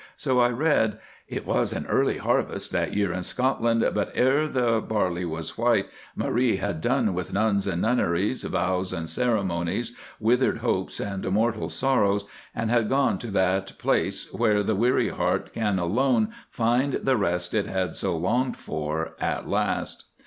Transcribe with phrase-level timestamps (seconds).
[0.17, 5.25] So I read—"It was an early harvest that year in Scotland, but e'er the barley
[5.25, 11.29] was white, Marie had done with nuns and nunneries, vows and ceremonies, withered hopes and
[11.31, 12.25] mortal sorrows,
[12.55, 17.53] and had gone to that place where the weary heart can alone find the rest
[17.53, 20.05] it had so longed for at last."